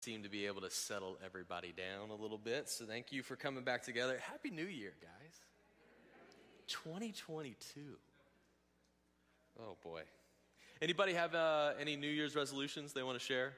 [0.00, 2.70] seem to be able to settle everybody down a little bit.
[2.70, 4.18] So thank you for coming back together.
[4.30, 5.40] Happy New Year, guys.
[6.68, 7.80] 2022.
[9.60, 10.02] Oh boy.
[10.80, 13.52] Anybody have uh, any New Year's resolutions they want to share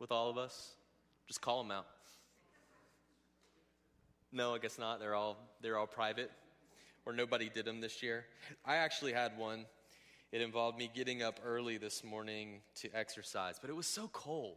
[0.00, 0.72] with all of us?
[1.28, 1.86] Just call them out.
[4.32, 4.98] No, I guess not.
[4.98, 6.32] They're all they're all private,
[7.04, 8.24] or nobody did them this year.
[8.64, 9.66] I actually had one.
[10.32, 14.56] It involved me getting up early this morning to exercise, but it was so cold.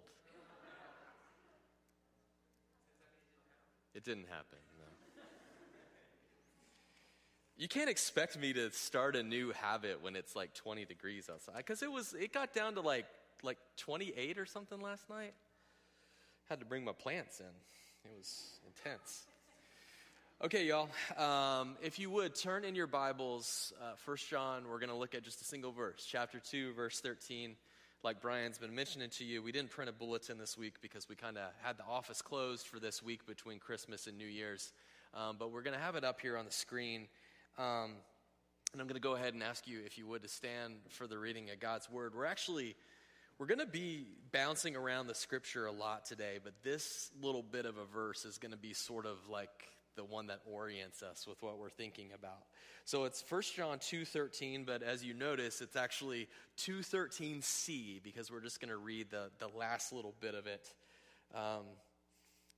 [3.95, 4.57] It didn't happen.
[4.77, 4.85] No.
[7.57, 11.57] You can't expect me to start a new habit when it's like 20 degrees outside
[11.57, 13.05] because it was it got down to like
[13.43, 15.33] like 28 or something last night.
[16.47, 17.45] Had to bring my plants in.
[18.05, 19.25] It was intense.
[20.41, 20.87] Okay, y'all.
[21.17, 24.63] Um, if you would turn in your Bibles, uh, First John.
[24.69, 27.57] We're going to look at just a single verse, chapter two, verse 13
[28.03, 31.15] like Brian's been mentioning to you, we didn't print a bulletin this week because we
[31.15, 34.71] kind of had the office closed for this week between Christmas and New Year's.
[35.13, 37.07] Um, but we're going to have it up here on the screen.
[37.57, 37.95] Um,
[38.71, 41.07] and I'm going to go ahead and ask you, if you would, to stand for
[41.07, 42.13] the reading of God's Word.
[42.15, 42.75] We're actually
[43.37, 47.65] we're going to be bouncing around the Scripture a lot today, but this little bit
[47.65, 49.49] of a verse is going to be sort of like
[49.99, 52.45] the one that orients us with what we're thinking about.
[52.85, 58.61] So it's 1 John 2:13, but as you notice, it's actually 2:13c because we're just
[58.61, 60.73] going to read the, the last little bit of it.
[61.35, 61.65] Um,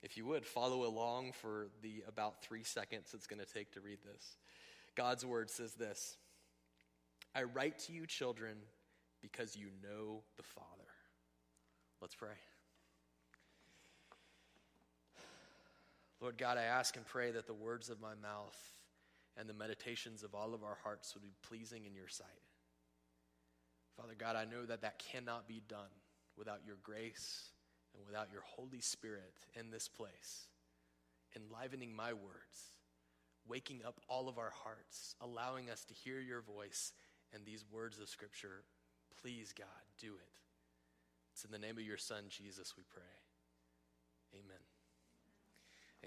[0.04, 3.82] if you would follow along for the about three seconds it's going to take to
[3.82, 4.38] read this.
[4.94, 6.18] God's word says this
[7.34, 8.58] I write to you, children,
[9.20, 10.68] because you know the Father.
[12.02, 12.38] Let's pray.
[16.22, 18.58] Lord God, I ask and pray that the words of my mouth
[19.36, 22.28] and the meditations of all of our hearts would be pleasing in your sight.
[23.98, 25.90] Father God, I know that that cannot be done
[26.38, 27.50] without your grace
[27.96, 30.48] and without your Holy Spirit in this place,
[31.36, 32.78] enlivening my words,
[33.48, 36.94] waking up all of our hearts, allowing us to hear your voice
[37.34, 38.64] and these words of Scripture.
[39.22, 39.68] Please, God,
[40.00, 40.32] do it.
[41.34, 43.02] It's in the name of your Son, Jesus, we pray.
[44.34, 44.71] Amen.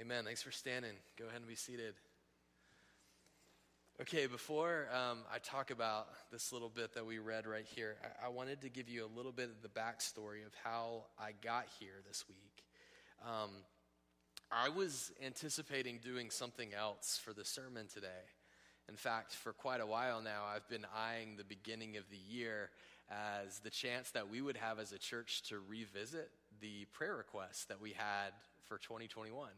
[0.01, 0.25] Amen.
[0.25, 0.91] Thanks for standing.
[1.17, 1.95] Go ahead and be seated.
[4.01, 8.27] Okay, before um, I talk about this little bit that we read right here, I,
[8.27, 11.67] I, wanted to give you a little bit of the backstory of how I got
[11.79, 12.65] here this week.
[13.25, 13.51] Um,
[14.51, 18.27] I was anticipating doing something else for the sermon today.
[18.89, 22.71] In fact, for quite a while now, I've been eyeing the beginning of the year
[23.09, 26.31] as the chance that we would have as a church to revisit
[26.61, 28.33] the prayer requests that we had
[28.67, 29.51] for 2021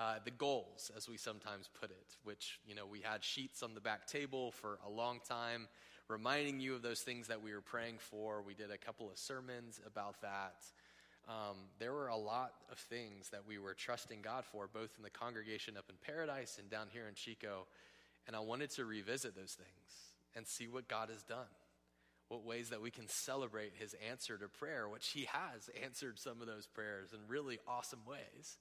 [0.00, 3.74] uh, the goals, as we sometimes put it, which, you know, we had sheets on
[3.74, 5.68] the back table for a long time
[6.08, 8.40] reminding you of those things that we were praying for.
[8.40, 10.64] We did a couple of sermons about that.
[11.28, 15.02] Um, there were a lot of things that we were trusting God for, both in
[15.02, 17.66] the congregation up in Paradise and down here in Chico.
[18.26, 21.52] And I wanted to revisit those things and see what God has done,
[22.28, 26.40] what ways that we can celebrate His answer to prayer, which He has answered some
[26.40, 28.56] of those prayers in really awesome ways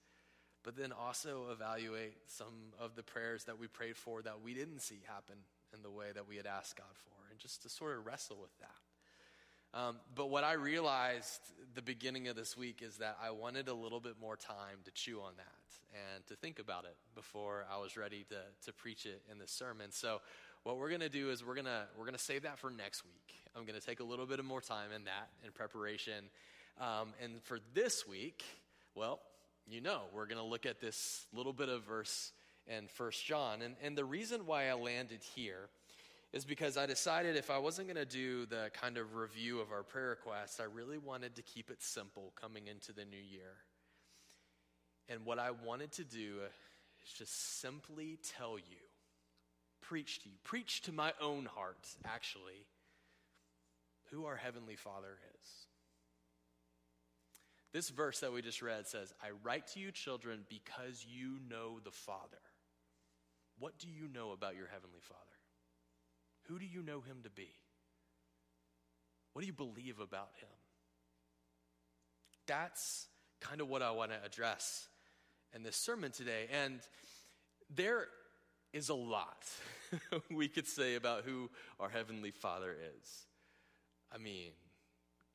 [0.64, 4.82] but then also evaluate some of the prayers that we prayed for that we didn't
[4.82, 5.36] see happen
[5.74, 8.38] in the way that we had asked God for, and just to sort of wrestle
[8.42, 8.70] with that.
[9.72, 11.42] Um, but what I realized
[11.76, 14.92] the beginning of this week is that I wanted a little bit more time to
[14.92, 15.46] chew on that
[16.16, 19.48] and to think about it before I was ready to, to preach it in the
[19.48, 19.92] sermon.
[19.92, 20.22] So,
[20.64, 22.70] what we're going to do is we're going to we're going to save that for
[22.70, 23.34] next week.
[23.56, 26.26] I'm going to take a little bit of more time in that in preparation.
[26.80, 28.44] Um, and for this week,
[28.94, 29.20] well,
[29.72, 32.32] you know, we're going to look at this little bit of verse
[32.68, 33.62] in First John.
[33.62, 35.70] And, and the reason why I landed here
[36.32, 39.72] is because I decided if I wasn't going to do the kind of review of
[39.72, 43.58] our prayer requests, I really wanted to keep it simple coming into the new year.
[45.08, 46.36] And what I wanted to do
[47.04, 48.78] is just simply tell you,
[49.82, 52.68] preach to you, preach to my own heart, actually,
[54.12, 55.69] who our Heavenly Father is.
[57.72, 61.80] This verse that we just read says, I write to you, children, because you know
[61.84, 62.42] the Father.
[63.60, 65.22] What do you know about your Heavenly Father?
[66.48, 67.50] Who do you know Him to be?
[69.34, 70.50] What do you believe about Him?
[72.48, 73.08] That's
[73.40, 74.88] kind of what I want to address
[75.54, 76.48] in this sermon today.
[76.52, 76.80] And
[77.76, 78.08] there
[78.74, 79.46] is a lot
[80.32, 81.50] we could say about who
[81.80, 83.26] our Heavenly Father is.
[84.12, 84.52] I mean,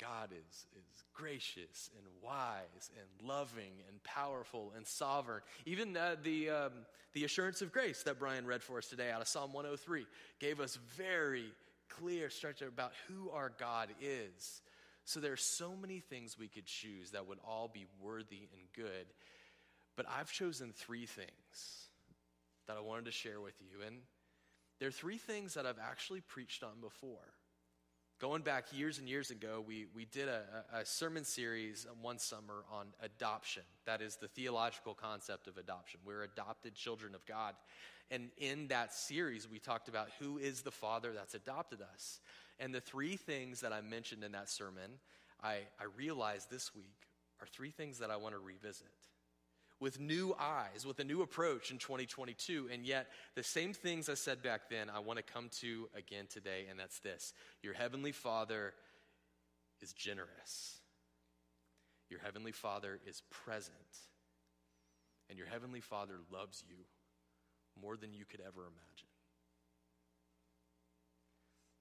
[0.00, 5.40] God is, is gracious and wise and loving and powerful and sovereign.
[5.66, 6.72] Even uh, the, um,
[7.12, 10.06] the assurance of grace that Brian read for us today out of Psalm 103
[10.40, 11.52] gave us very
[11.88, 14.62] clear structure about who our God is.
[15.04, 18.62] So there are so many things we could choose that would all be worthy and
[18.74, 19.06] good.
[19.96, 21.88] But I've chosen three things
[22.66, 23.86] that I wanted to share with you.
[23.86, 23.98] And
[24.80, 27.32] there are three things that I've actually preached on before.
[28.20, 32.64] Going back years and years ago, we, we did a, a sermon series one summer
[32.72, 33.64] on adoption.
[33.86, 35.98] That is the theological concept of adoption.
[36.06, 37.54] We're adopted children of God.
[38.12, 42.20] And in that series, we talked about who is the Father that's adopted us.
[42.60, 44.92] And the three things that I mentioned in that sermon,
[45.42, 47.08] I, I realized this week
[47.40, 48.86] are three things that I want to revisit
[49.84, 52.70] with new eyes, with a new approach in 2022.
[52.72, 56.24] And yet, the same things I said back then, I want to come to again
[56.26, 58.72] today, and that's this Your Heavenly Father
[59.82, 60.78] is generous,
[62.08, 63.76] your Heavenly Father is present,
[65.28, 66.76] and your Heavenly Father loves you
[67.78, 69.08] more than you could ever imagine.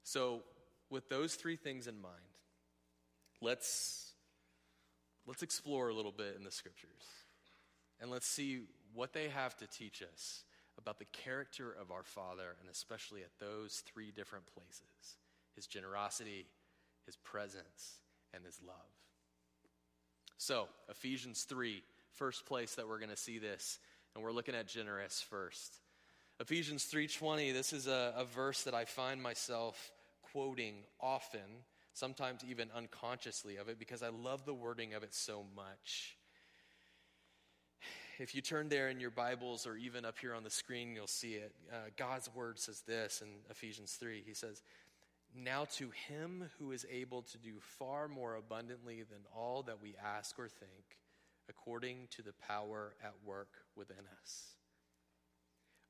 [0.04, 0.42] So,
[0.90, 2.16] with those three things in mind,
[3.40, 4.12] let's,
[5.26, 7.23] let's explore a little bit in the scriptures
[8.02, 8.62] and let's see
[8.94, 10.44] what they have to teach us
[10.78, 15.18] about the character of our Father, and especially at those three different places
[15.56, 16.48] his generosity,
[17.06, 18.00] his presence,
[18.34, 18.76] and his love.
[20.38, 23.78] So, Ephesians 3, first place that we're going to see this,
[24.16, 25.80] and we're looking at generous first.
[26.40, 29.92] Ephesians 3:20, this is a, a verse that I find myself
[30.34, 31.64] quoting often,
[31.94, 36.18] sometimes even unconsciously of it, because I love the wording of it so much.
[38.20, 41.08] If you turn there in your Bibles or even up here on the screen, you'll
[41.08, 41.52] see it.
[41.72, 44.24] Uh, God's word says this in Ephesians 3.
[44.24, 44.62] He says,
[45.36, 49.96] Now to him who is able to do far more abundantly than all that we
[50.04, 51.00] ask or think,
[51.50, 54.44] according to the power at work within us.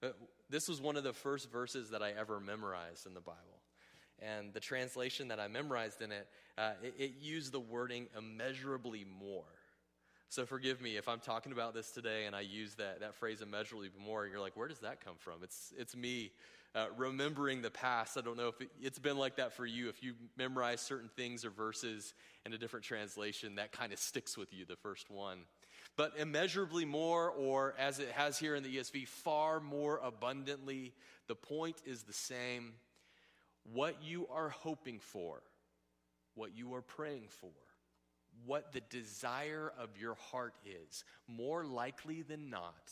[0.01, 0.07] Uh,
[0.49, 3.39] this was one of the first verses that I ever memorized in the Bible.
[4.19, 6.27] And the translation that I memorized in it,
[6.57, 9.43] uh, it, it used the wording immeasurably more.
[10.33, 13.43] So forgive me if I'm talking about this today and I use that, that phrase
[13.43, 14.23] immeasurably more.
[14.23, 15.43] And you're like, where does that come from?
[15.43, 16.31] It's, it's me
[16.73, 18.17] uh, remembering the past.
[18.17, 19.89] I don't know if it, it's been like that for you.
[19.89, 22.15] If you memorize certain things or verses
[22.47, 25.41] in a different translation, that kind of sticks with you, the first one.
[25.97, 30.93] But immeasurably more, or as it has here in the ESV, far more abundantly,
[31.27, 32.73] the point is the same
[33.71, 35.43] what you are hoping for,
[36.33, 37.51] what you are praying for,
[38.45, 42.91] what the desire of your heart is, more likely than not,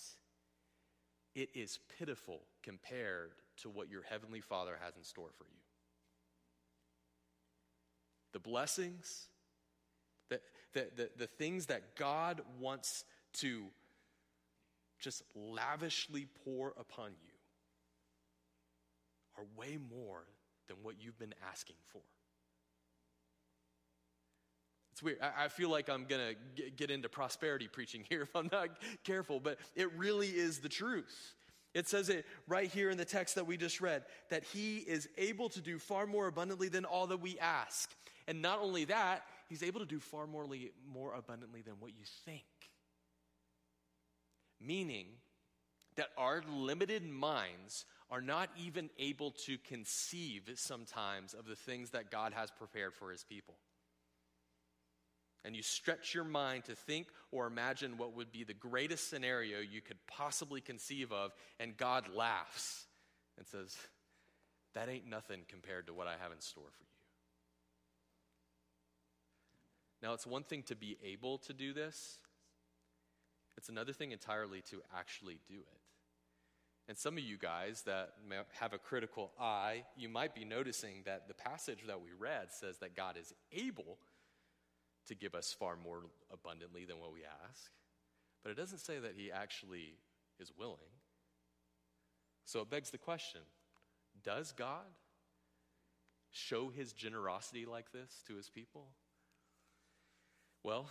[1.35, 5.59] it is pitiful compared to what your Heavenly Father has in store for you.
[8.33, 9.27] The blessings,
[10.29, 10.39] the,
[10.73, 13.03] the, the, the things that God wants
[13.33, 13.63] to
[14.99, 17.33] just lavishly pour upon you
[19.37, 20.23] are way more
[20.67, 22.01] than what you've been asking for.
[25.01, 25.17] It's weird.
[25.21, 28.69] I, I feel like I'm going to get into prosperity preaching here if I'm not
[29.03, 31.33] careful, but it really is the truth.
[31.73, 35.09] It says it right here in the text that we just read that he is
[35.17, 37.89] able to do far more abundantly than all that we ask.
[38.27, 40.45] And not only that, he's able to do far more,
[40.93, 42.43] more abundantly than what you think.
[44.59, 45.07] Meaning
[45.95, 52.11] that our limited minds are not even able to conceive sometimes of the things that
[52.11, 53.55] God has prepared for his people.
[55.43, 59.59] And you stretch your mind to think or imagine what would be the greatest scenario
[59.59, 62.85] you could possibly conceive of, and God laughs
[63.37, 63.75] and says,
[64.75, 66.87] That ain't nothing compared to what I have in store for you.
[70.03, 72.19] Now, it's one thing to be able to do this,
[73.57, 75.81] it's another thing entirely to actually do it.
[76.87, 78.13] And some of you guys that
[78.59, 82.79] have a critical eye, you might be noticing that the passage that we read says
[82.79, 83.97] that God is able
[85.11, 87.69] to give us far more abundantly than what we ask.
[88.43, 89.97] But it doesn't say that He actually
[90.39, 90.77] is willing.
[92.45, 93.41] So it begs the question
[94.23, 94.87] Does God
[96.31, 98.87] show His generosity like this to His people?
[100.63, 100.87] Well,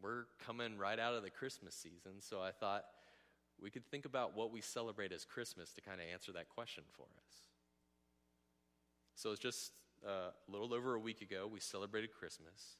[0.00, 2.84] we're coming right out of the Christmas season, so I thought
[3.60, 6.84] we could think about what we celebrate as Christmas to kind of answer that question
[6.92, 7.40] for us.
[9.16, 9.72] So it's just
[10.06, 12.76] uh, a little over a week ago, we celebrated Christmas.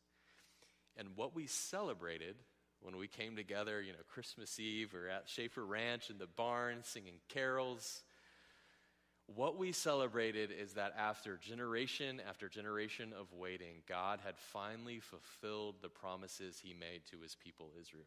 [0.96, 2.36] And what we celebrated
[2.80, 6.78] when we came together, you know, Christmas Eve or at Schaefer Ranch in the barn
[6.82, 8.02] singing carols,
[9.34, 15.76] what we celebrated is that after generation after generation of waiting, God had finally fulfilled
[15.82, 18.04] the promises he made to his people Israel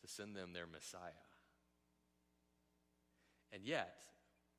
[0.00, 1.00] to send them their Messiah.
[3.52, 4.02] And yet,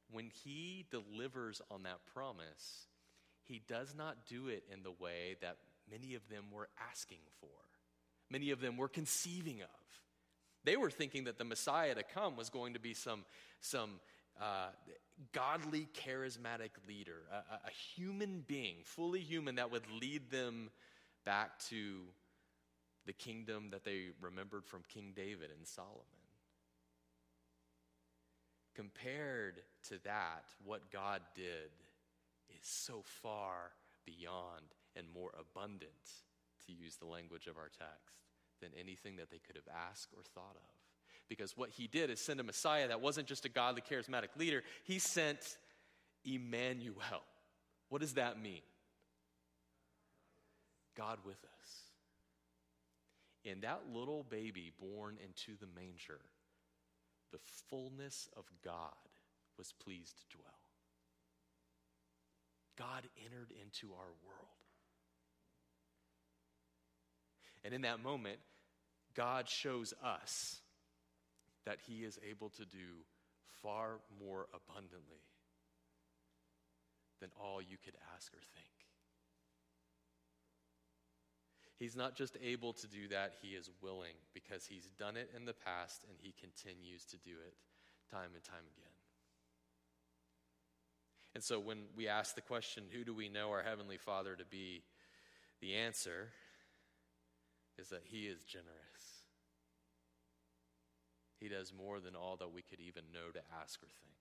[0.09, 2.87] when he delivers on that promise,
[3.43, 5.57] he does not do it in the way that
[5.89, 7.47] many of them were asking for,
[8.29, 9.69] many of them were conceiving of.
[10.63, 13.23] They were thinking that the Messiah to come was going to be some,
[13.61, 14.01] some
[14.41, 14.67] uh,
[15.31, 20.69] godly, charismatic leader, a, a human being, fully human, that would lead them
[21.25, 22.01] back to
[23.05, 26.03] the kingdom that they remembered from King David and Solomon.
[28.75, 31.71] Compared to that, what God did
[32.49, 33.71] is so far
[34.05, 34.65] beyond
[34.97, 35.91] and more abundant,
[36.65, 38.17] to use the language of our text,
[38.61, 40.71] than anything that they could have asked or thought of.
[41.29, 44.63] Because what he did is send a Messiah that wasn't just a godly, charismatic leader,
[44.83, 45.57] he sent
[46.25, 47.23] Emmanuel.
[47.89, 48.61] What does that mean?
[50.95, 51.69] God with us.
[53.43, 56.19] In that little baby born into the manger,
[57.31, 57.39] the
[57.69, 58.91] fullness of God
[59.57, 60.53] was pleased to dwell.
[62.77, 64.56] God entered into our world.
[67.67, 68.37] And in that moment,
[69.13, 70.61] God shows us
[71.65, 73.03] that He is able to do
[73.61, 75.19] far more abundantly
[77.19, 78.71] than all you could ask or think.
[81.77, 85.43] He's not just able to do that, He is willing because He's done it in
[85.43, 87.53] the past and He continues to do it
[88.09, 88.93] time and time again.
[91.35, 94.45] And so when we ask the question, who do we know our Heavenly Father to
[94.45, 94.83] be?
[95.59, 96.29] The answer
[97.79, 98.67] is that He is generous.
[101.39, 104.15] He does more than all that we could even know to ask or think.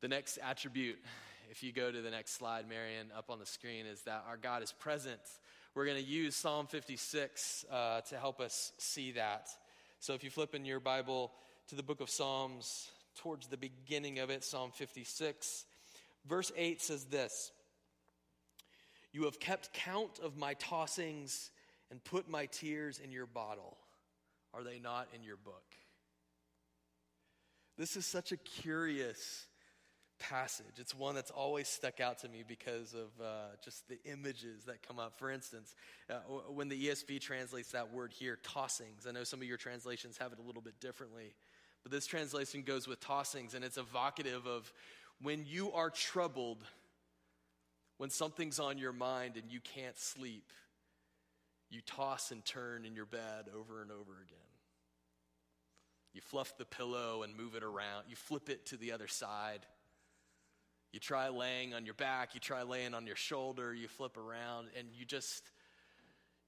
[0.00, 0.98] The next attribute,
[1.50, 4.36] if you go to the next slide, Marion, up on the screen, is that our
[4.36, 5.20] God is present.
[5.74, 9.48] We're going to use Psalm 56 uh, to help us see that.
[9.98, 11.32] So if you flip in your Bible
[11.68, 15.64] to the book of Psalms, towards the beginning of it, Psalm 56,
[16.26, 17.52] verse 8 says this
[19.12, 21.50] You have kept count of my tossings
[21.90, 23.76] and put my tears in your bottle.
[24.54, 25.74] Are they not in your book?
[27.76, 29.46] This is such a curious
[30.18, 30.78] passage.
[30.78, 34.86] It's one that's always stuck out to me because of uh, just the images that
[34.86, 35.18] come up.
[35.18, 35.74] For instance,
[36.08, 36.18] uh,
[36.52, 40.32] when the ESV translates that word here, tossings, I know some of your translations have
[40.32, 41.34] it a little bit differently,
[41.82, 44.72] but this translation goes with tossings, and it's evocative of
[45.22, 46.62] when you are troubled,
[48.00, 50.54] when something's on your mind and you can't sleep,
[51.68, 54.38] you toss and turn in your bed over and over again.
[56.14, 58.06] You fluff the pillow and move it around.
[58.08, 59.66] You flip it to the other side.
[60.94, 64.68] You try laying on your back, you try laying on your shoulder, you flip around
[64.78, 65.50] and you just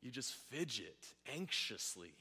[0.00, 1.06] you just fidget
[1.36, 2.14] anxiously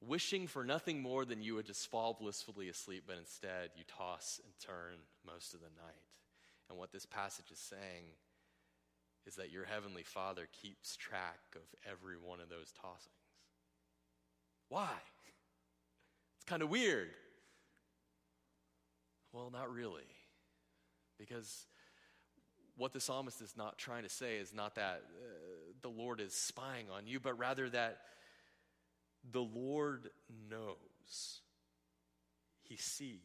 [0.00, 4.40] wishing for nothing more than you would just fall blissfully asleep, but instead you toss
[4.42, 4.96] and turn
[5.26, 6.21] most of the night.
[6.68, 8.04] And what this passage is saying
[9.26, 13.08] is that your heavenly Father keeps track of every one of those tossings.
[14.68, 14.90] Why?
[16.36, 17.10] It's kind of weird.
[19.32, 20.02] Well, not really.
[21.18, 21.66] Because
[22.76, 26.34] what the psalmist is not trying to say is not that uh, the Lord is
[26.34, 27.98] spying on you, but rather that
[29.30, 30.10] the Lord
[30.50, 31.40] knows,
[32.62, 33.20] He sees,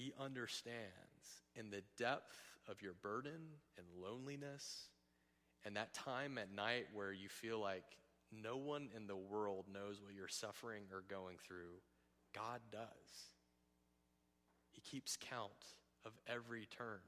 [0.00, 4.86] He understands in the depth of your burden and loneliness
[5.66, 7.84] and that time at night where you feel like
[8.32, 11.82] no one in the world knows what you're suffering or going through,
[12.34, 12.80] God does.
[14.70, 15.50] He keeps count
[16.06, 17.00] of every turn.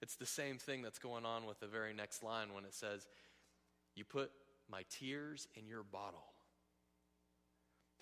[0.00, 3.06] It's the same thing that's going on with the very next line when it says,
[3.94, 4.30] You put
[4.70, 6.31] my tears in your bottle.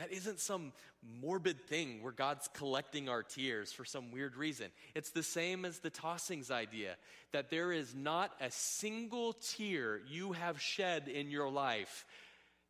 [0.01, 0.73] That isn't some
[1.21, 4.69] morbid thing where God's collecting our tears for some weird reason.
[4.95, 6.97] It's the same as the tossings idea
[7.33, 12.07] that there is not a single tear you have shed in your life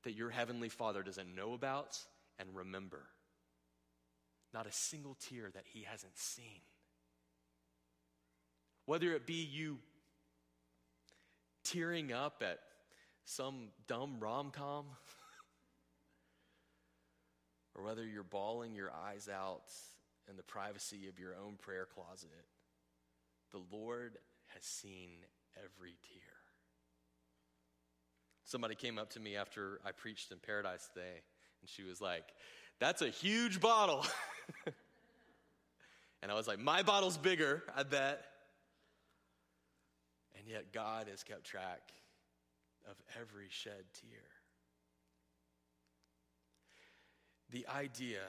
[0.03, 1.97] that your heavenly Father doesn't know about
[2.41, 3.03] and remember.
[4.53, 6.63] Not a single tear that he hasn't seen.
[8.87, 9.79] Whether it be you
[11.63, 12.59] tearing up at
[13.25, 14.87] some dumb rom com,
[17.81, 19.63] or whether you're bawling your eyes out
[20.29, 22.29] in the privacy of your own prayer closet,
[23.53, 24.19] the Lord
[24.49, 25.11] has seen
[25.57, 26.21] every tear.
[28.45, 31.23] Somebody came up to me after I preached in Paradise today,
[31.61, 32.25] and she was like,
[32.81, 34.05] That's a huge bottle.
[36.23, 38.25] and I was like, My bottle's bigger, I bet.
[40.39, 41.93] And yet, God has kept track
[42.89, 44.40] of every shed tear.
[47.51, 48.21] The idea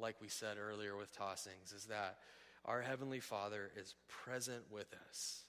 [0.00, 2.18] like we said earlier with tossings, is that
[2.64, 5.42] our Heavenly Father is present with us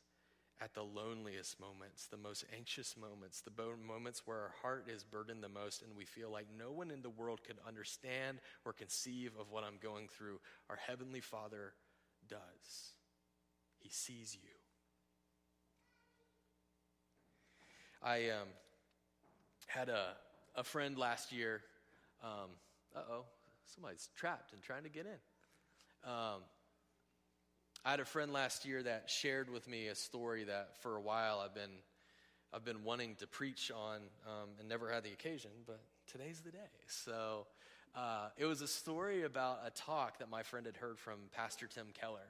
[0.59, 3.51] at the loneliest moments, the most anxious moments, the
[3.85, 7.01] moments where our heart is burdened the most and we feel like no one in
[7.01, 10.39] the world could understand or conceive of what I'm going through.
[10.69, 11.73] Our Heavenly Father
[12.27, 12.93] does.
[13.79, 14.49] He sees you.
[18.01, 18.47] I um,
[19.67, 20.15] had a,
[20.55, 21.61] a friend last year.
[22.23, 22.49] Um,
[22.95, 23.25] uh oh,
[23.65, 26.09] somebody's trapped and trying to get in.
[26.09, 26.41] Um,
[27.85, 31.01] I had a friend last year that shared with me a story that for a
[31.01, 31.71] while I've been,
[32.53, 35.79] I've been wanting to preach on um, and never had the occasion, but
[36.11, 36.69] today's the day.
[36.87, 37.47] So
[37.95, 41.67] uh, it was a story about a talk that my friend had heard from Pastor
[41.67, 42.29] Tim Keller,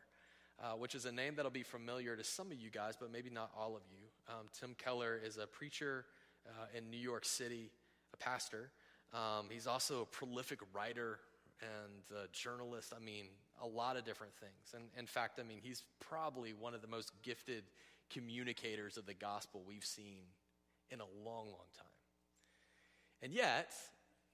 [0.61, 3.29] uh, which is a name that'll be familiar to some of you guys, but maybe
[3.29, 4.07] not all of you.
[4.29, 6.05] Um, Tim Keller is a preacher
[6.47, 7.71] uh, in New York City,
[8.13, 8.71] a pastor.
[9.13, 11.19] Um, he's also a prolific writer
[11.61, 12.93] and journalist.
[12.95, 13.25] I mean,
[13.61, 14.73] a lot of different things.
[14.75, 17.63] And in fact, I mean, he's probably one of the most gifted
[18.09, 20.23] communicators of the gospel we've seen
[20.89, 21.87] in a long, long time.
[23.21, 23.71] And yet,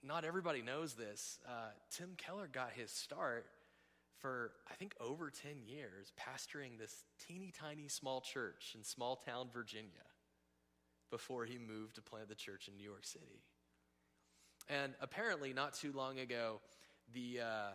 [0.03, 1.39] not everybody knows this.
[1.47, 3.45] Uh, Tim Keller got his start
[4.19, 9.47] for, I think, over 10 years pastoring this teeny tiny small church in small town
[9.53, 9.87] Virginia
[11.09, 13.43] before he moved to plant the church in New York City.
[14.69, 16.61] And apparently, not too long ago,
[17.13, 17.41] the.
[17.41, 17.71] Uh,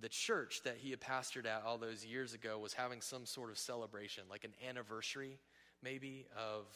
[0.00, 3.50] the church that he had pastored at all those years ago was having some sort
[3.50, 5.38] of celebration, like an anniversary,
[5.82, 6.66] maybe, of,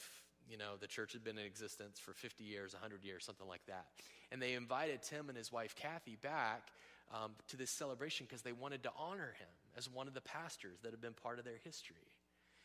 [0.48, 3.64] you know, the church had been in existence for 50 years, 100 years, something like
[3.66, 3.86] that.
[4.30, 6.68] And they invited Tim and his wife Kathy back
[7.12, 10.78] um, to this celebration because they wanted to honor him as one of the pastors
[10.82, 12.16] that had been part of their history.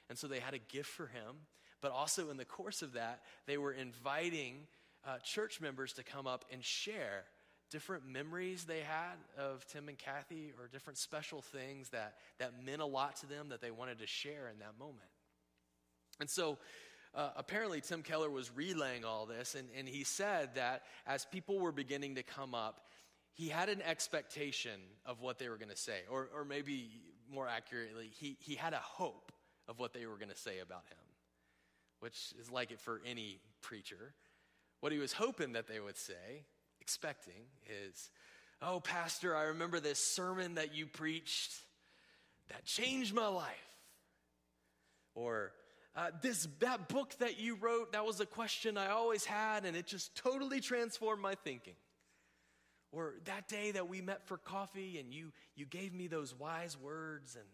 [0.10, 1.36] And so they had a gift for him,
[1.81, 4.67] but also in the course of that, they were inviting
[5.08, 7.24] uh, church members to come up and share
[7.70, 12.82] different memories they had of Tim and Kathy or different special things that, that meant
[12.82, 15.10] a lot to them that they wanted to share in that moment.
[16.20, 16.58] And so
[17.16, 21.60] uh, apparently, Tim Keller was relaying all this, and, and he said that as people
[21.60, 22.82] were beginning to come up,
[23.34, 26.89] he had an expectation of what they were going to say, or, or maybe
[27.32, 29.32] more accurately, he, he had a hope
[29.67, 30.98] of what they were going to say about him,
[32.00, 34.13] which is like it for any preacher.
[34.80, 36.46] What he was hoping that they would say
[36.82, 37.48] expecting
[37.90, 38.10] is,
[38.62, 41.52] oh, Pastor, I remember this sermon that you preached
[42.50, 43.54] that changed my life.
[45.16, 45.52] Or,
[45.96, 49.76] uh, this that book that you wrote that was a question i always had and
[49.76, 51.74] it just totally transformed my thinking.
[52.92, 56.78] Or that day that we met for coffee and you you gave me those wise
[56.78, 57.46] words and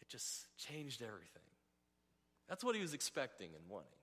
[0.00, 1.42] it just changed everything.
[2.48, 4.01] That's what he was expecting and wanting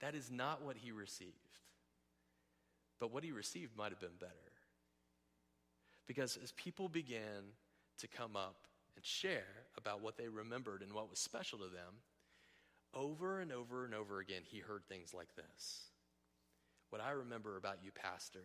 [0.00, 1.48] that is not what he received
[2.98, 4.32] but what he received might have been better.
[6.06, 7.52] Because as people began
[7.98, 12.02] to come up and share about what they remembered and what was special to them,
[12.94, 15.82] over and over and over again, he heard things like this.
[16.90, 18.44] What I remember about you, Pastor,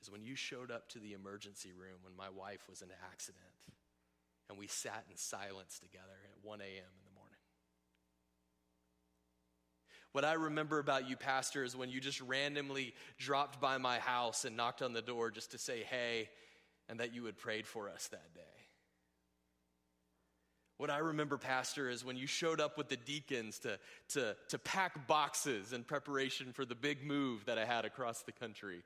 [0.00, 2.96] is when you showed up to the emergency room when my wife was in an
[3.12, 3.42] accident,
[4.48, 7.03] and we sat in silence together at 1 a.m.
[10.14, 14.44] What I remember about you, Pastor, is when you just randomly dropped by my house
[14.44, 16.28] and knocked on the door just to say hey,
[16.88, 18.40] and that you had prayed for us that day.
[20.76, 24.58] What I remember, Pastor, is when you showed up with the deacons to, to, to
[24.60, 28.84] pack boxes in preparation for the big move that I had across the country.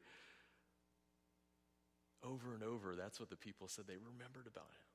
[2.25, 4.88] Over and over, that's what the people said they remembered about him.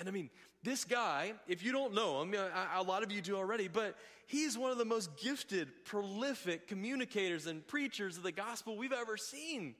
[0.00, 0.30] And I mean,
[0.62, 2.34] this guy, if you don't know him,
[2.74, 7.46] a lot of you do already, but he's one of the most gifted, prolific communicators
[7.46, 9.74] and preachers of the gospel we've ever seen.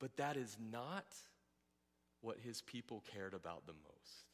[0.00, 1.06] But that is not
[2.20, 4.26] what his people cared about the most.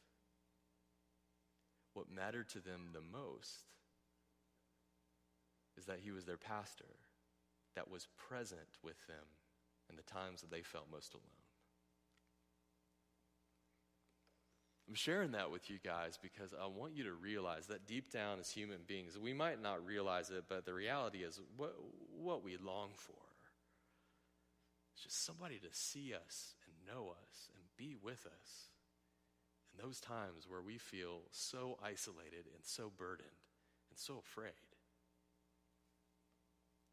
[1.93, 3.65] What mattered to them the most
[5.77, 6.95] is that he was their pastor
[7.75, 9.25] that was present with them
[9.87, 11.48] in the times that they felt most alone.
[14.89, 18.39] I'm sharing that with you guys because I want you to realize that deep down
[18.39, 21.75] as human beings, we might not realize it, but the reality is what,
[22.19, 23.13] what we long for.
[24.95, 28.71] It's just somebody to see us and know us and be with us
[29.71, 33.29] in those times where we feel so isolated and so burdened
[33.91, 34.53] and so afraid.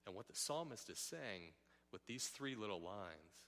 [0.07, 1.55] And what the psalmist is saying
[1.93, 3.47] with these three little lines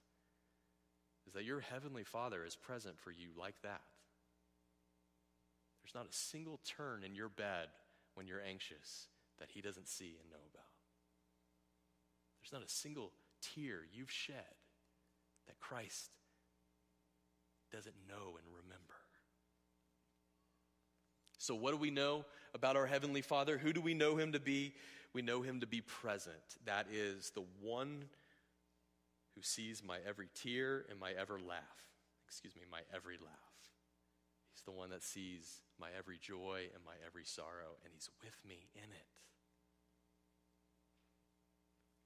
[1.27, 3.83] is that your heavenly Father is present for you like that.
[5.89, 7.69] There's not a single turn in your bed
[8.15, 10.67] when you're anxious that He doesn't see and know about.
[12.43, 14.35] There's not a single tear you've shed
[15.47, 16.11] that Christ
[17.73, 18.95] doesn't know and remember.
[21.39, 23.57] So, what do we know about our Heavenly Father?
[23.57, 24.75] Who do we know Him to be?
[25.15, 26.37] We know Him to be present.
[26.67, 28.05] That is the one
[29.35, 31.63] who sees my every tear and my ever laugh.
[32.27, 33.48] Excuse me, my every laugh.
[34.69, 38.69] The one that sees my every joy and my every sorrow, and He's with me
[38.75, 39.09] in it.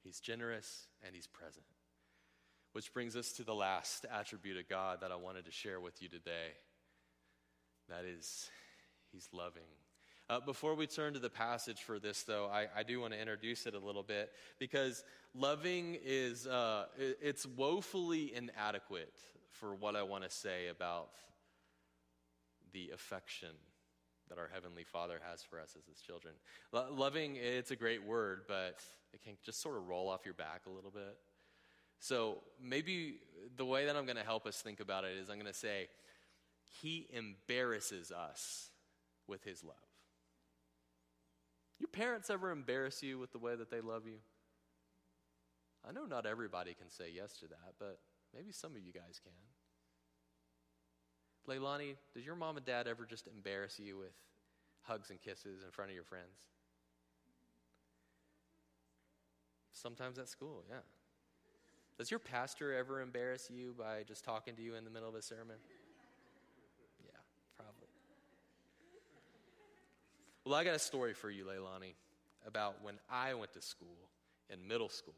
[0.04, 1.66] He's generous and He's present.
[2.72, 6.00] Which brings us to the last attribute of God that I wanted to share with
[6.00, 6.54] you today.
[7.88, 8.48] That is,
[9.10, 9.62] He's loving.
[10.30, 13.20] Uh, before we turn to the passage for this, though, I, I do want to
[13.20, 15.02] introduce it a little bit because
[15.34, 19.16] loving is uh, it, it's woefully inadequate
[19.50, 21.08] for what I want to say about
[22.72, 23.50] the affection
[24.28, 26.34] that our Heavenly Father has for us as His children.
[26.72, 28.80] Lo- loving, it's a great word, but
[29.12, 31.16] it can just sort of roll off your back a little bit.
[31.98, 33.16] So maybe
[33.56, 35.54] the way that I'm going to help us think about it is I'm going to
[35.58, 35.88] say,
[36.80, 38.70] He embarrasses us
[39.26, 39.76] with His love.
[41.78, 44.18] Your parents ever embarrass you with the way that they love you?
[45.86, 47.98] I know not everybody can say yes to that, but
[48.34, 49.32] maybe some of you guys can.
[51.48, 54.12] Leilani, does your mom and dad ever just embarrass you with
[54.82, 56.48] hugs and kisses in front of your friends?
[59.72, 60.76] Sometimes at school, yeah.
[61.98, 65.14] Does your pastor ever embarrass you by just talking to you in the middle of
[65.14, 65.56] a sermon?
[67.04, 67.10] Yeah,
[67.56, 67.88] probably.
[70.44, 71.94] Well, I got a story for you, Leilani,
[72.46, 74.10] about when I went to school
[74.50, 75.14] in middle school.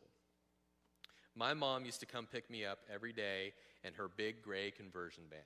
[1.37, 5.25] My mom used to come pick me up every day in her big gray conversion
[5.29, 5.41] van.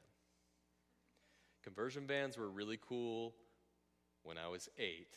[1.69, 3.35] Conversion vans were really cool
[4.23, 5.15] when I was eight,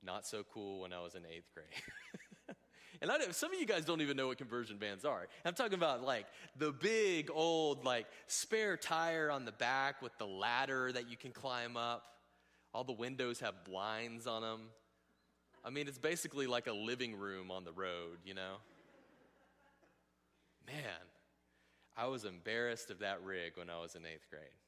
[0.00, 1.66] not so cool when I was in eighth grade.
[3.02, 5.26] and I know some of you guys don't even know what conversion vans are.
[5.44, 10.26] I'm talking about like the big old like spare tire on the back with the
[10.26, 12.04] ladder that you can climb up.
[12.72, 14.60] All the windows have blinds on them.
[15.64, 18.58] I mean, it's basically like a living room on the road, you know?
[20.68, 20.76] Man,
[21.96, 24.59] I was embarrassed of that rig when I was in eighth grade.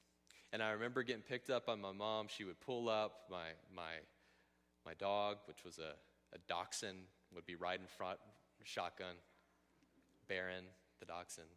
[0.53, 2.27] And I remember getting picked up by my mom.
[2.29, 3.93] She would pull up my, my,
[4.85, 5.95] my dog, which was a,
[6.35, 6.99] a dachshund,
[7.35, 8.19] would be riding front,
[8.62, 9.15] shotgun,
[10.29, 10.65] Baron,
[11.01, 11.49] the dachshund.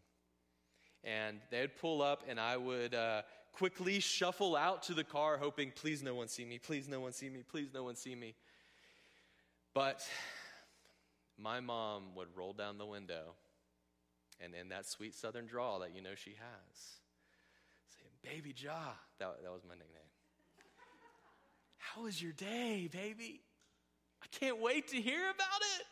[1.03, 5.71] And they'd pull up, and I would uh, quickly shuffle out to the car, hoping,
[5.75, 8.34] please no one see me, please no one see me, please no one see me.
[9.73, 10.01] But
[11.38, 13.34] my mom would roll down the window,
[14.39, 17.01] and in that sweet southern drawl that you know she has,
[18.25, 18.93] Baby Jaw.
[19.19, 20.01] That, that was my nickname.
[21.77, 23.41] How was your day, baby?
[24.21, 25.85] I can't wait to hear about it.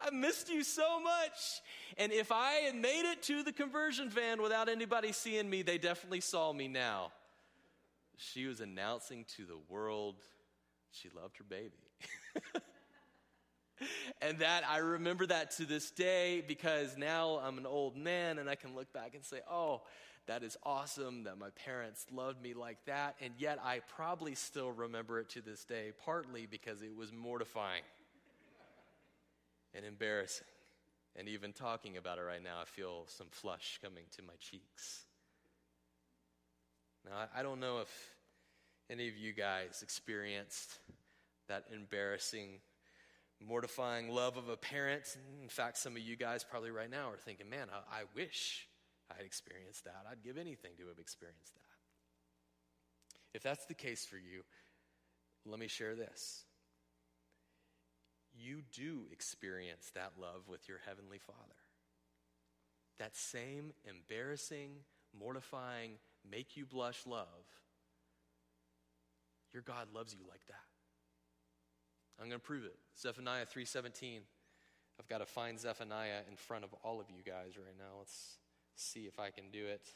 [0.00, 1.60] I missed you so much.
[1.98, 5.78] And if I had made it to the conversion van without anybody seeing me, they
[5.78, 7.12] definitely saw me now.
[8.16, 10.16] She was announcing to the world
[10.90, 11.70] she loved her baby.
[14.22, 18.48] and that I remember that to this day because now I'm an old man and
[18.48, 19.82] I can look back and say, oh,
[20.26, 23.16] that is awesome that my parents loved me like that.
[23.20, 27.82] And yet I probably still remember it to this day, partly because it was mortifying
[29.74, 30.46] and embarrassing.
[31.16, 35.04] And even talking about it right now, I feel some flush coming to my cheeks.
[37.04, 37.90] Now, I don't know if
[38.88, 40.78] any of you guys experienced
[41.48, 42.60] that embarrassing,
[43.44, 45.16] mortifying love of a parent.
[45.42, 48.68] In fact, some of you guys probably right now are thinking, man, I, I wish
[49.12, 50.06] I had experienced that.
[50.10, 51.60] I'd give anything to have experienced that.
[53.34, 54.42] If that's the case for you,
[55.46, 56.44] let me share this.
[58.34, 61.38] You do experience that love with your Heavenly Father.
[62.98, 64.70] That same embarrassing,
[65.18, 65.92] mortifying,
[66.28, 67.26] make you blush love.
[69.52, 70.64] Your God loves you like that.
[72.20, 72.78] I'm going to prove it.
[72.98, 74.20] Zephaniah 3:17.
[75.00, 77.98] I've got to find Zephaniah in front of all of you guys right now.
[77.98, 78.36] Let's
[78.76, 79.86] see if I can do it.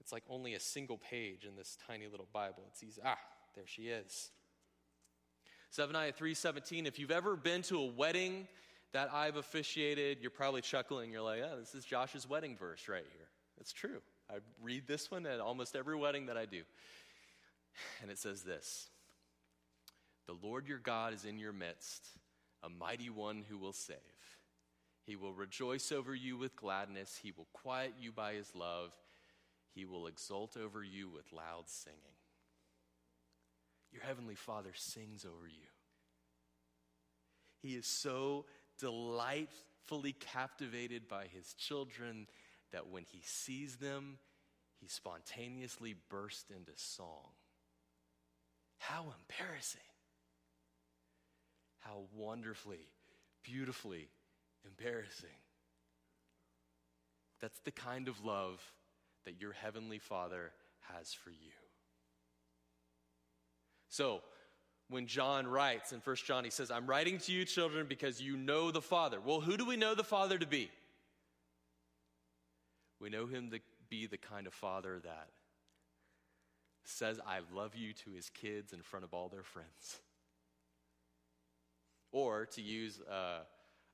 [0.00, 2.64] It's like only a single page in this tiny little Bible.
[2.68, 3.00] It's easy.
[3.04, 3.18] Ah,
[3.54, 4.30] there she is.
[5.72, 6.86] Zephaniah 3:17.
[6.86, 8.48] If you've ever been to a wedding
[8.92, 11.12] that I've officiated, you're probably chuckling.
[11.12, 14.02] You're like, "Oh, this is Josh's wedding verse right here." It's true.
[14.28, 16.62] I read this one at almost every wedding that I do.
[18.00, 18.88] And it says this
[20.26, 22.06] The Lord your God is in your midst,
[22.62, 23.96] a mighty one who will save.
[25.04, 27.18] He will rejoice over you with gladness.
[27.22, 28.92] He will quiet you by his love.
[29.74, 31.98] He will exult over you with loud singing.
[33.92, 35.68] Your heavenly Father sings over you.
[37.60, 38.46] He is so
[38.78, 42.26] delightfully captivated by his children
[42.72, 44.18] that when he sees them,
[44.80, 47.30] he spontaneously bursts into song.
[48.78, 49.80] How embarrassing!
[51.78, 52.88] How wonderfully,
[53.44, 54.08] beautifully
[54.66, 55.28] embarrassing.
[57.40, 58.60] That's the kind of love
[59.24, 60.52] that your heavenly Father
[60.92, 61.52] has for you.
[63.88, 64.22] So,
[64.88, 68.36] when John writes in 1 John, he says, I'm writing to you, children, because you
[68.36, 69.18] know the Father.
[69.24, 70.70] Well, who do we know the Father to be?
[73.00, 75.28] We know him to be the kind of father that
[76.84, 80.00] says, I love you to his kids in front of all their friends.
[82.12, 83.40] Or, to use uh,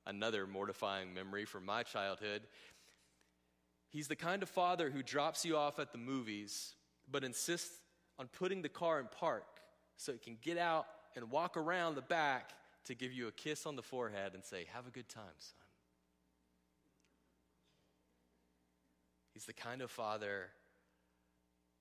[0.09, 2.41] another mortifying memory from my childhood,
[3.89, 6.73] he's the kind of father who drops you off at the movies
[7.11, 7.77] but insists
[8.17, 9.45] on putting the car in park
[9.97, 12.51] so it can get out and walk around the back
[12.85, 15.67] to give you a kiss on the forehead and say, Have a good time, son.
[19.33, 20.49] He's the kind of father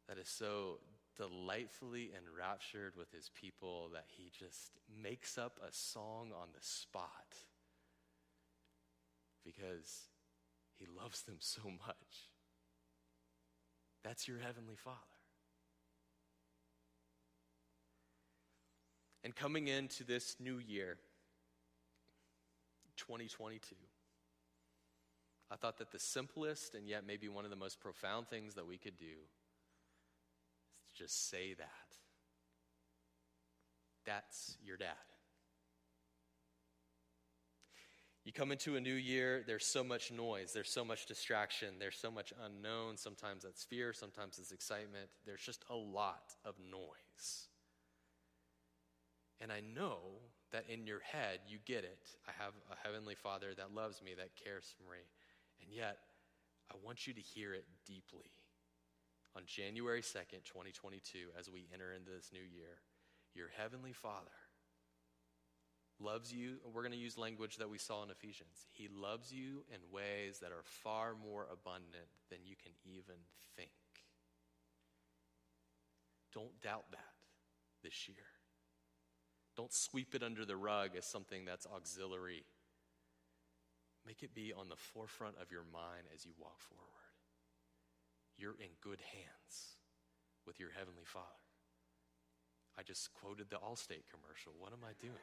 [0.09, 0.79] that is so
[1.17, 7.35] delightfully enraptured with his people that he just makes up a song on the spot
[9.49, 10.09] because
[10.79, 12.31] he loves them so much.
[14.05, 14.97] That's your heavenly father.
[19.25, 20.99] And coming into this new year,
[22.97, 23.75] 2022,
[25.51, 28.67] I thought that the simplest and yet maybe one of the most profound things that
[28.67, 31.67] we could do is to just say that.
[34.05, 35.08] That's your dad.
[38.29, 41.97] You come into a new year, there's so much noise, there's so much distraction, there's
[41.97, 42.99] so much unknown.
[42.99, 45.09] Sometimes that's fear, sometimes it's excitement.
[45.25, 47.49] There's just a lot of noise.
[49.41, 49.97] And I know
[50.53, 52.05] that in your head, you get it.
[52.29, 55.01] I have a heavenly father that loves me, that cares for me.
[55.63, 55.97] And yet,
[56.71, 58.29] I want you to hear it deeply.
[59.37, 62.77] On January 2nd, 2022, as we enter into this new year,
[63.35, 64.37] your heavenly father
[66.01, 66.57] loves you.
[66.73, 68.67] We're going to use language that we saw in Ephesians.
[68.73, 73.17] He loves you in ways that are far more abundant than you can even
[73.57, 73.71] think.
[76.33, 77.15] Don't doubt that
[77.83, 78.17] this year.
[79.57, 82.45] Don't sweep it under the rug as something that's auxiliary.
[84.07, 86.87] Make it be on the forefront of your mind as you walk forward.
[88.37, 89.77] You're in good hands
[90.47, 91.27] with your Heavenly Father.
[92.79, 94.53] I just quoted the Allstate commercial.
[94.57, 95.19] What am I doing?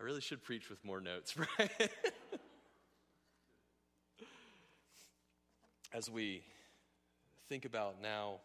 [0.00, 1.90] I really should preach with more notes, right?
[5.92, 6.42] As we
[7.50, 8.36] think about now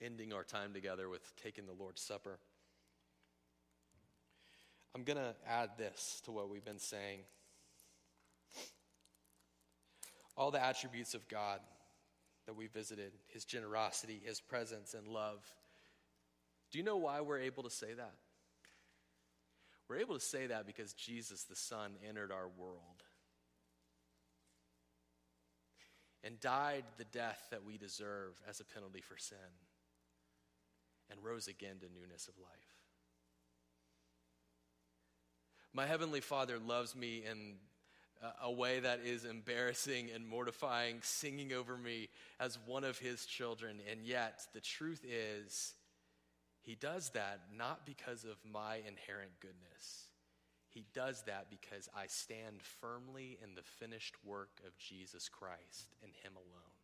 [0.00, 2.38] ending our time together with taking the Lord's Supper,
[4.94, 7.18] I'm going to add this to what we've been saying.
[10.34, 11.60] All the attributes of God
[12.46, 15.44] that we visited, his generosity, his presence, and love.
[16.70, 18.14] Do you know why we're able to say that?
[19.88, 23.04] We're able to say that because Jesus, the Son, entered our world
[26.24, 29.38] and died the death that we deserve as a penalty for sin
[31.10, 32.50] and rose again to newness of life.
[35.72, 37.56] My Heavenly Father loves me in
[38.42, 42.08] a way that is embarrassing and mortifying, singing over me
[42.40, 43.80] as one of His children.
[43.90, 45.74] And yet, the truth is,
[46.66, 50.08] He does that not because of my inherent goodness.
[50.68, 56.12] He does that because I stand firmly in the finished work of Jesus Christ and
[56.24, 56.74] Him alone.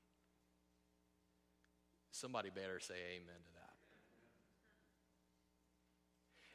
[2.12, 3.74] Somebody better say amen to that.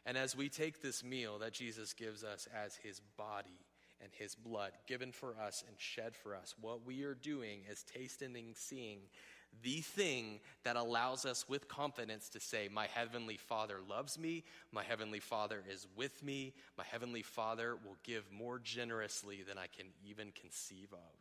[0.06, 3.60] And as we take this meal that Jesus gives us as His body
[4.02, 7.84] and His blood given for us and shed for us, what we are doing is
[7.84, 9.00] tasting and seeing
[9.64, 14.84] the thing that allows us with confidence to say, My Heavenly Father loves me, my
[14.84, 19.88] Heavenly Father is with me, my Heavenly Father will give more generously than I can
[20.08, 21.20] even conceive of.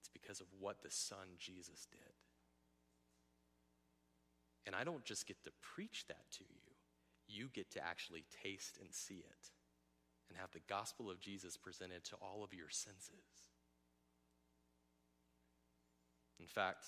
[0.00, 2.00] It's because of what the Son Jesus did.
[4.66, 6.72] And I don't just get to preach that to you,
[7.28, 9.50] you get to actually taste and see it
[10.28, 13.10] and have the gospel of Jesus presented to all of your senses.
[16.40, 16.86] In fact,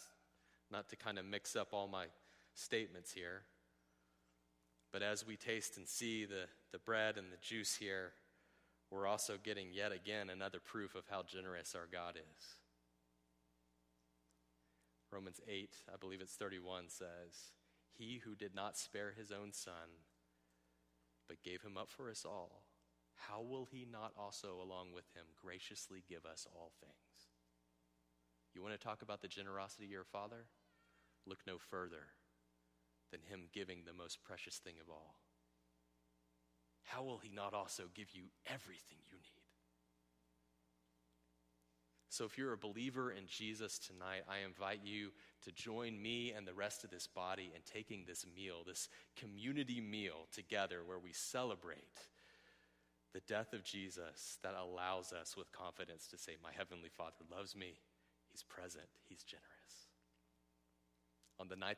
[0.71, 2.07] not to kind of mix up all my
[2.55, 3.43] statements here.
[4.93, 8.13] But as we taste and see the, the bread and the juice here,
[8.91, 12.45] we're also getting yet again another proof of how generous our God is.
[15.11, 17.53] Romans 8, I believe it's 31, says,
[17.93, 20.03] He who did not spare his own son,
[21.29, 22.63] but gave him up for us all,
[23.15, 27.04] how will he not also, along with him, graciously give us all things?
[28.55, 30.47] You want to talk about the generosity of your Father?
[31.27, 32.07] Look no further
[33.11, 35.17] than him giving the most precious thing of all.
[36.85, 39.43] How will he not also give you everything you need?
[42.11, 45.11] So, if you're a believer in Jesus tonight, I invite you
[45.43, 49.81] to join me and the rest of this body in taking this meal, this community
[49.81, 51.83] meal together where we celebrate
[53.15, 57.57] the death of Jesus that allows us with confidence to say, My Heavenly Father loves
[57.57, 57.81] me,
[58.35, 59.87] He's present, He's generous.
[61.39, 61.73] On the night